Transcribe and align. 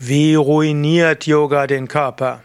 Wie 0.00 0.36
ruiniert 0.36 1.26
Yoga 1.26 1.66
den 1.66 1.88
Körper? 1.88 2.44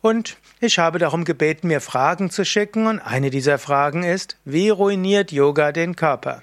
und 0.00 0.36
ich 0.58 0.78
habe 0.80 0.98
darum 0.98 1.24
gebeten, 1.24 1.68
mir 1.68 1.80
Fragen 1.80 2.28
zu 2.28 2.44
schicken 2.44 2.88
und 2.88 2.98
eine 2.98 3.30
dieser 3.30 3.58
Fragen 3.58 4.02
ist, 4.02 4.36
wie 4.44 4.70
ruiniert 4.70 5.30
Yoga 5.30 5.70
den 5.70 5.94
Körper? 5.94 6.42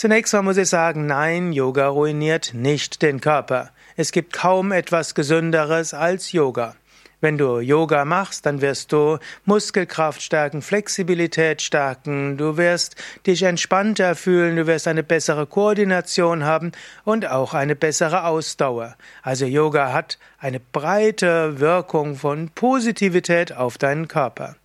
Zunächst 0.00 0.32
mal 0.32 0.40
muss 0.40 0.56
ich 0.56 0.70
sagen, 0.70 1.04
nein, 1.04 1.52
Yoga 1.52 1.88
ruiniert 1.88 2.54
nicht 2.54 3.02
den 3.02 3.20
Körper. 3.20 3.68
Es 3.96 4.12
gibt 4.12 4.32
kaum 4.32 4.72
etwas 4.72 5.14
Gesünderes 5.14 5.92
als 5.92 6.32
Yoga. 6.32 6.74
Wenn 7.20 7.36
du 7.36 7.58
Yoga 7.58 8.06
machst, 8.06 8.46
dann 8.46 8.62
wirst 8.62 8.92
du 8.92 9.18
Muskelkraft 9.44 10.22
stärken, 10.22 10.62
Flexibilität 10.62 11.60
stärken, 11.60 12.38
du 12.38 12.56
wirst 12.56 12.96
dich 13.26 13.42
entspannter 13.42 14.14
fühlen, 14.14 14.56
du 14.56 14.66
wirst 14.66 14.88
eine 14.88 15.02
bessere 15.02 15.46
Koordination 15.46 16.44
haben 16.44 16.72
und 17.04 17.28
auch 17.28 17.52
eine 17.52 17.76
bessere 17.76 18.24
Ausdauer. 18.24 18.96
Also 19.22 19.44
Yoga 19.44 19.92
hat 19.92 20.18
eine 20.38 20.60
breite 20.60 21.60
Wirkung 21.60 22.16
von 22.16 22.48
Positivität 22.48 23.54
auf 23.54 23.76
deinen 23.76 24.08
Körper. 24.08 24.56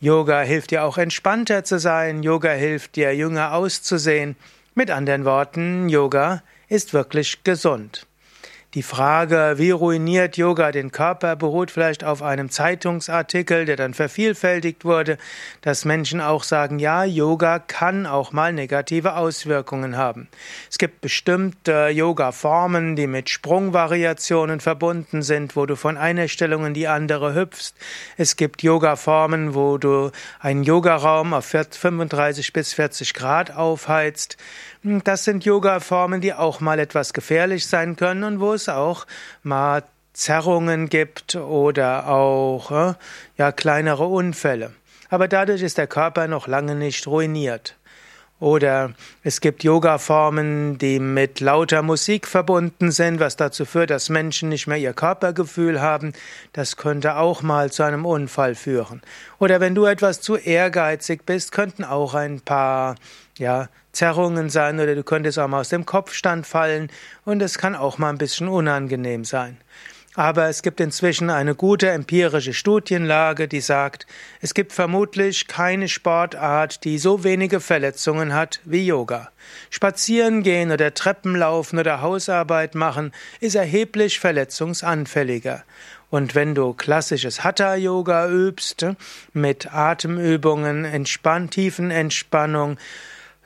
Yoga 0.00 0.42
hilft 0.42 0.70
dir 0.70 0.84
auch 0.84 0.96
entspannter 0.96 1.64
zu 1.64 1.80
sein, 1.80 2.22
Yoga 2.22 2.52
hilft 2.52 2.94
dir 2.94 3.16
jünger 3.16 3.52
auszusehen. 3.52 4.36
Mit 4.76 4.92
anderen 4.92 5.24
Worten, 5.24 5.88
Yoga 5.88 6.44
ist 6.68 6.94
wirklich 6.94 7.42
gesund. 7.42 8.06
Die 8.74 8.82
Frage, 8.82 9.54
wie 9.56 9.70
ruiniert 9.70 10.36
Yoga 10.36 10.72
den 10.72 10.92
Körper, 10.92 11.36
beruht 11.36 11.70
vielleicht 11.70 12.04
auf 12.04 12.22
einem 12.22 12.50
Zeitungsartikel, 12.50 13.64
der 13.64 13.76
dann 13.76 13.94
vervielfältigt 13.94 14.84
wurde, 14.84 15.16
dass 15.62 15.86
Menschen 15.86 16.20
auch 16.20 16.42
sagen, 16.42 16.78
ja, 16.78 17.02
Yoga 17.02 17.60
kann 17.60 18.04
auch 18.04 18.32
mal 18.32 18.52
negative 18.52 19.16
Auswirkungen 19.16 19.96
haben. 19.96 20.28
Es 20.70 20.76
gibt 20.76 21.00
bestimmte 21.00 21.88
Yoga-Formen, 21.88 22.94
die 22.94 23.06
mit 23.06 23.30
Sprungvariationen 23.30 24.60
verbunden 24.60 25.22
sind, 25.22 25.56
wo 25.56 25.64
du 25.64 25.74
von 25.74 25.96
einer 25.96 26.28
Stellung 26.28 26.66
in 26.66 26.74
die 26.74 26.88
andere 26.88 27.34
hüpfst. 27.34 27.72
Es 28.18 28.36
gibt 28.36 28.62
Yoga-Formen, 28.62 29.54
wo 29.54 29.78
du 29.78 30.10
einen 30.40 30.62
Yogaraum 30.62 31.32
auf 31.32 31.46
35 31.46 32.52
bis 32.52 32.74
40 32.74 33.14
Grad 33.14 33.50
aufheizt. 33.50 34.36
Das 34.82 35.24
sind 35.24 35.46
Yoga-Formen, 35.46 36.20
die 36.20 36.34
auch 36.34 36.60
mal 36.60 36.78
etwas 36.78 37.14
gefährlich 37.14 37.66
sein 37.66 37.96
können 37.96 38.24
und 38.24 38.40
wo 38.40 38.57
es 38.58 38.68
auch 38.68 39.06
mal 39.42 39.82
Zerrungen 40.12 40.88
gibt 40.88 41.36
oder 41.36 42.08
auch 42.08 42.70
äh, 42.70 42.94
ja 43.36 43.52
kleinere 43.52 44.06
Unfälle. 44.06 44.72
Aber 45.10 45.28
dadurch 45.28 45.62
ist 45.62 45.78
der 45.78 45.86
Körper 45.86 46.28
noch 46.28 46.48
lange 46.48 46.74
nicht 46.74 47.06
ruiniert. 47.06 47.76
Oder 48.40 48.92
es 49.24 49.40
gibt 49.40 49.64
Yoga-Formen, 49.64 50.78
die 50.78 51.00
mit 51.00 51.40
lauter 51.40 51.82
Musik 51.82 52.26
verbunden 52.28 52.92
sind, 52.92 53.18
was 53.18 53.34
dazu 53.34 53.64
führt, 53.64 53.90
dass 53.90 54.10
Menschen 54.10 54.48
nicht 54.48 54.68
mehr 54.68 54.76
ihr 54.76 54.92
Körpergefühl 54.92 55.80
haben. 55.80 56.12
Das 56.52 56.76
könnte 56.76 57.16
auch 57.16 57.42
mal 57.42 57.72
zu 57.72 57.82
einem 57.82 58.06
Unfall 58.06 58.54
führen. 58.54 59.02
Oder 59.40 59.58
wenn 59.60 59.74
du 59.74 59.86
etwas 59.86 60.20
zu 60.20 60.36
ehrgeizig 60.36 61.26
bist, 61.26 61.50
könnten 61.50 61.82
auch 61.82 62.14
ein 62.14 62.40
paar 62.40 62.94
ja, 63.38 63.68
Zerrungen 63.92 64.50
sein 64.50 64.78
oder 64.78 64.94
du 64.94 65.02
könntest 65.02 65.38
auch 65.40 65.48
mal 65.48 65.60
aus 65.60 65.70
dem 65.70 65.84
Kopfstand 65.84 66.46
fallen 66.46 66.90
und 67.24 67.42
es 67.42 67.58
kann 67.58 67.74
auch 67.74 67.98
mal 67.98 68.10
ein 68.10 68.18
bisschen 68.18 68.46
unangenehm 68.46 69.24
sein. 69.24 69.56
Aber 70.14 70.48
es 70.48 70.62
gibt 70.62 70.80
inzwischen 70.80 71.30
eine 71.30 71.54
gute 71.54 71.90
empirische 71.90 72.52
Studienlage, 72.52 73.46
die 73.46 73.60
sagt, 73.60 74.06
es 74.40 74.54
gibt 74.54 74.72
vermutlich 74.72 75.46
keine 75.46 75.86
Sportart, 75.86 76.82
die 76.84 76.98
so 76.98 77.22
wenige 77.24 77.60
Verletzungen 77.60 78.34
hat 78.34 78.60
wie 78.64 78.86
Yoga. 78.86 79.30
Spazieren 79.70 80.42
gehen 80.42 80.72
oder 80.72 80.94
Treppen 80.94 81.36
laufen 81.36 81.78
oder 81.78 82.00
Hausarbeit 82.00 82.74
machen 82.74 83.12
ist 83.40 83.54
erheblich 83.54 84.18
verletzungsanfälliger. 84.18 85.64
Und 86.10 86.34
wenn 86.34 86.54
du 86.54 86.72
klassisches 86.72 87.44
Hatha-Yoga 87.44 88.28
übst, 88.28 88.86
mit 89.34 89.72
Atemübungen, 89.72 90.86
Entspann 90.86 91.50
tiefen 91.50 91.90
Entspannung, 91.90 92.78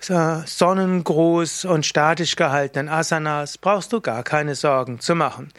Sonnengruß 0.01 1.65
und 1.65 1.87
statisch 1.87 2.35
gehaltenen 2.35 2.89
Asanas 2.89 3.59
brauchst 3.59 3.93
du 3.93 4.01
gar 4.01 4.25
keine 4.25 4.55
Sorgen 4.55 4.99
zu 4.99 5.15
machen. 5.15 5.53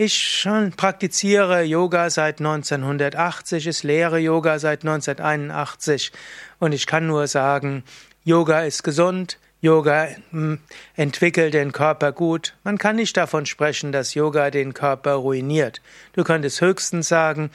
Ich 0.00 0.16
schon 0.16 0.70
praktiziere 0.70 1.62
Yoga 1.62 2.08
seit 2.08 2.38
1980, 2.38 3.66
ich 3.66 3.82
lehre 3.82 4.20
Yoga 4.20 4.60
seit 4.60 4.84
1981 4.84 6.12
und 6.60 6.70
ich 6.70 6.86
kann 6.86 7.08
nur 7.08 7.26
sagen, 7.26 7.82
Yoga 8.22 8.60
ist 8.60 8.84
gesund, 8.84 9.40
Yoga 9.60 10.06
hm, 10.30 10.60
entwickelt 10.94 11.52
den 11.52 11.72
Körper 11.72 12.12
gut. 12.12 12.54
Man 12.62 12.78
kann 12.78 12.94
nicht 12.94 13.16
davon 13.16 13.44
sprechen, 13.44 13.90
dass 13.90 14.14
Yoga 14.14 14.52
den 14.52 14.72
Körper 14.72 15.14
ruiniert. 15.14 15.82
Du 16.12 16.22
könntest 16.22 16.60
höchstens 16.60 17.08
sagen, 17.08 17.50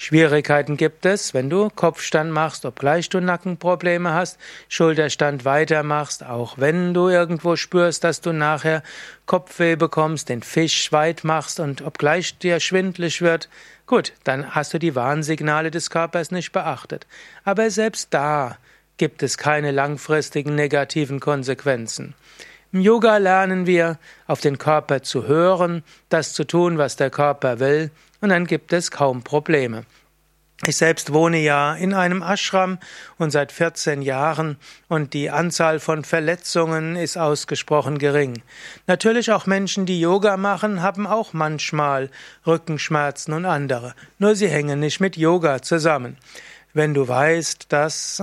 Schwierigkeiten 0.00 0.76
gibt 0.76 1.04
es, 1.06 1.34
wenn 1.34 1.50
du 1.50 1.70
Kopfstand 1.70 2.30
machst, 2.30 2.64
obgleich 2.64 3.08
du 3.08 3.20
Nackenprobleme 3.20 4.12
hast, 4.12 4.38
Schulterstand 4.68 5.44
weitermachst, 5.44 6.24
auch 6.24 6.56
wenn 6.56 6.94
du 6.94 7.08
irgendwo 7.08 7.56
spürst, 7.56 8.04
dass 8.04 8.20
du 8.20 8.32
nachher 8.32 8.84
Kopfweh 9.26 9.74
bekommst, 9.74 10.28
den 10.28 10.44
Fisch 10.44 10.92
weit 10.92 11.24
machst 11.24 11.58
und 11.58 11.82
obgleich 11.82 12.38
dir 12.38 12.60
schwindlig 12.60 13.22
wird, 13.22 13.48
gut, 13.86 14.12
dann 14.22 14.54
hast 14.54 14.72
du 14.72 14.78
die 14.78 14.94
Warnsignale 14.94 15.72
des 15.72 15.90
Körpers 15.90 16.30
nicht 16.30 16.52
beachtet. 16.52 17.08
Aber 17.42 17.68
selbst 17.68 18.14
da 18.14 18.56
gibt 18.98 19.24
es 19.24 19.36
keine 19.36 19.72
langfristigen 19.72 20.54
negativen 20.54 21.18
Konsequenzen. 21.18 22.14
Im 22.72 22.80
Yoga 22.80 23.16
lernen 23.16 23.66
wir, 23.66 23.98
auf 24.26 24.40
den 24.40 24.58
Körper 24.58 25.02
zu 25.02 25.26
hören, 25.26 25.82
das 26.08 26.34
zu 26.34 26.44
tun, 26.44 26.76
was 26.76 26.96
der 26.96 27.10
Körper 27.10 27.60
will, 27.60 27.90
und 28.20 28.28
dann 28.28 28.46
gibt 28.46 28.72
es 28.72 28.90
kaum 28.90 29.22
Probleme. 29.22 29.84
Ich 30.66 30.76
selbst 30.76 31.12
wohne 31.12 31.38
ja 31.38 31.74
in 31.74 31.94
einem 31.94 32.20
Ashram 32.20 32.78
und 33.16 33.30
seit 33.30 33.52
14 33.52 34.02
Jahren 34.02 34.56
und 34.88 35.14
die 35.14 35.30
Anzahl 35.30 35.78
von 35.78 36.02
Verletzungen 36.02 36.96
ist 36.96 37.16
ausgesprochen 37.16 37.98
gering. 37.98 38.42
Natürlich 38.88 39.30
auch 39.30 39.46
Menschen, 39.46 39.86
die 39.86 40.00
Yoga 40.00 40.36
machen, 40.36 40.82
haben 40.82 41.06
auch 41.06 41.32
manchmal 41.32 42.10
Rückenschmerzen 42.44 43.34
und 43.34 43.46
andere. 43.46 43.94
Nur 44.18 44.34
sie 44.34 44.48
hängen 44.48 44.80
nicht 44.80 44.98
mit 44.98 45.16
Yoga 45.16 45.62
zusammen. 45.62 46.16
Wenn 46.74 46.92
du 46.92 47.06
weißt, 47.06 47.72
dass 47.72 48.20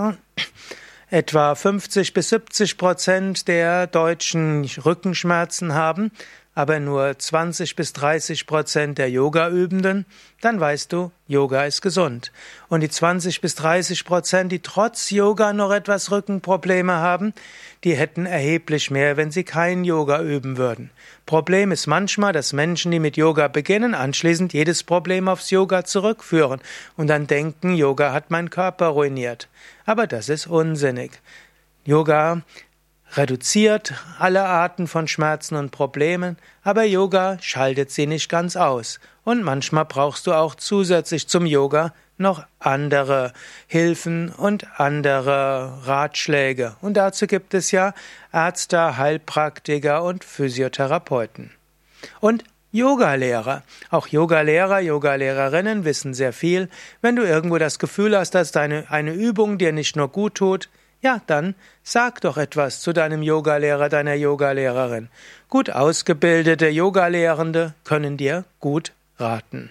etwa 1.15 1.55
50 1.55 2.13
bis 2.13 2.27
70 2.27 2.77
Prozent 2.77 3.47
der 3.47 3.87
Deutschen 3.87 4.65
Rückenschmerzen 4.65 5.73
haben, 5.73 6.11
aber 6.55 6.79
nur 6.79 7.19
20 7.19 7.75
bis 7.75 7.91
30 7.93 8.47
Prozent 8.47 8.97
der 8.97 9.09
Yoga-Übenden, 9.09 10.05
dann 10.39 10.59
weißt 10.59 10.91
du, 10.93 11.11
Yoga 11.27 11.65
ist 11.65 11.81
gesund. 11.81 12.31
Und 12.69 12.79
die 12.79 12.89
20 12.89 13.41
bis 13.41 13.55
30 13.55 14.05
Prozent, 14.05 14.51
die 14.53 14.61
trotz 14.61 15.09
Yoga 15.09 15.51
noch 15.51 15.71
etwas 15.71 16.11
Rückenprobleme 16.11 16.93
haben, 16.93 17.33
die 17.83 17.95
hätten 17.95 18.25
erheblich 18.25 18.89
mehr, 18.89 19.17
wenn 19.17 19.31
sie 19.31 19.43
kein 19.43 19.83
Yoga 19.83 20.21
üben 20.21 20.57
würden. 20.57 20.91
Problem 21.25 21.73
ist 21.73 21.87
manchmal, 21.87 22.31
dass 22.31 22.53
Menschen, 22.53 22.91
die 22.91 22.99
mit 22.99 23.17
Yoga 23.17 23.49
beginnen, 23.49 23.93
anschließend 23.93 24.53
jedes 24.53 24.83
Problem 24.83 25.27
aufs 25.27 25.49
Yoga 25.49 25.83
zurückführen 25.83 26.61
und 26.95 27.07
dann 27.07 27.27
denken, 27.27 27.75
Yoga 27.75 28.13
hat 28.13 28.31
meinen 28.31 28.49
Körper 28.49 28.87
ruiniert. 28.87 29.49
Aber 29.85 30.07
das 30.07 30.29
ist 30.29 30.47
unsinnig. 30.47 31.11
Yoga 31.83 32.41
reduziert 33.17 33.93
alle 34.19 34.43
Arten 34.45 34.87
von 34.87 35.07
Schmerzen 35.07 35.55
und 35.55 35.71
Problemen, 35.71 36.37
aber 36.63 36.83
Yoga 36.83 37.37
schaltet 37.41 37.91
sie 37.91 38.07
nicht 38.07 38.29
ganz 38.29 38.55
aus. 38.55 38.99
Und 39.23 39.43
manchmal 39.43 39.85
brauchst 39.85 40.27
du 40.27 40.33
auch 40.33 40.55
zusätzlich 40.55 41.27
zum 41.27 41.45
Yoga 41.45 41.93
noch 42.17 42.45
andere 42.59 43.33
Hilfen 43.67 44.29
und 44.29 44.79
andere 44.79 45.79
Ratschläge. 45.83 46.75
Und 46.81 46.95
dazu 46.95 47.27
gibt 47.27 47.53
es 47.53 47.71
ja 47.71 47.93
Ärzte, 48.31 48.97
Heilpraktiker 48.97 50.03
und 50.03 50.23
Physiotherapeuten. 50.23 51.51
Und 52.19 52.43
Yogalehrer. 52.71 53.63
Auch 53.89 54.07
Yogalehrer, 54.07 54.81
Yogalehrerinnen 54.81 55.85
wissen 55.85 56.13
sehr 56.13 56.33
viel. 56.33 56.69
Wenn 57.01 57.15
du 57.15 57.23
irgendwo 57.23 57.57
das 57.57 57.79
Gefühl 57.79 58.17
hast, 58.17 58.31
dass 58.31 58.51
deine 58.51 58.85
eine 58.89 59.13
Übung 59.13 59.57
dir 59.57 59.71
nicht 59.71 59.95
nur 59.95 60.09
gut 60.09 60.35
tut, 60.35 60.67
ja, 61.05 61.21
dann 61.27 61.53
sag 61.83 62.19
doch 62.21 62.35
etwas 62.35 62.81
zu 62.81 62.91
deinem 62.91 63.21
Yogalehrer, 63.21 63.89
deiner 63.89 64.15
Yogalehrerin. 64.15 65.09
Gut 65.49 65.69
ausgebildete 65.69 66.67
Yogalehrende 66.67 67.75
können 67.83 68.17
dir 68.17 68.43
gut 68.59 68.91
raten. 69.19 69.69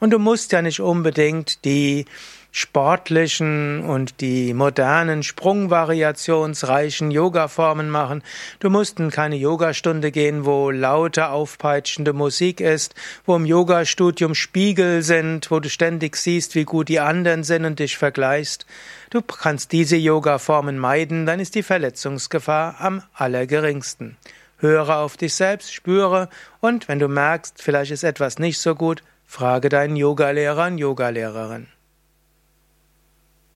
Und 0.00 0.10
du 0.10 0.18
musst 0.18 0.52
ja 0.52 0.60
nicht 0.60 0.80
unbedingt 0.80 1.64
die 1.64 2.04
sportlichen 2.52 3.84
und 3.84 4.20
die 4.20 4.54
modernen, 4.54 5.22
sprungvariationsreichen 5.22 7.10
Yoga-Formen 7.10 7.88
machen. 7.88 8.22
Du 8.58 8.70
musst 8.70 8.98
in 8.98 9.10
keine 9.10 9.36
Yogastunde 9.36 10.10
gehen, 10.10 10.44
wo 10.44 10.70
laute, 10.70 11.28
aufpeitschende 11.28 12.12
Musik 12.12 12.60
ist, 12.60 12.94
wo 13.24 13.36
im 13.36 13.46
Yogastudium 13.46 14.34
Spiegel 14.34 15.02
sind, 15.02 15.50
wo 15.50 15.60
du 15.60 15.68
ständig 15.68 16.16
siehst, 16.16 16.54
wie 16.54 16.64
gut 16.64 16.88
die 16.88 17.00
anderen 17.00 17.44
sind 17.44 17.64
und 17.64 17.78
dich 17.78 17.96
vergleichst. 17.96 18.66
Du 19.10 19.22
kannst 19.22 19.72
diese 19.72 19.96
Yoga-Formen 19.96 20.78
meiden, 20.78 21.26
dann 21.26 21.40
ist 21.40 21.54
die 21.54 21.62
Verletzungsgefahr 21.62 22.76
am 22.80 23.02
allergeringsten. 23.14 24.16
Höre 24.58 24.98
auf 24.98 25.16
dich 25.16 25.34
selbst, 25.34 25.72
spüre 25.72 26.28
und 26.60 26.86
wenn 26.86 26.98
du 26.98 27.08
merkst, 27.08 27.62
vielleicht 27.62 27.92
ist 27.92 28.04
etwas 28.04 28.38
nicht 28.38 28.58
so 28.58 28.74
gut, 28.74 29.02
frage 29.26 29.68
deinen 29.70 29.96
Yogalehrer 29.96 30.66
und 30.66 30.78
Yogalehrerin. 30.78 31.66